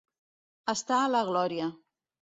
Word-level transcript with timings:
Estar 0.73 0.97
a 1.01 1.13
la 1.17 1.21
glòria. 1.31 1.69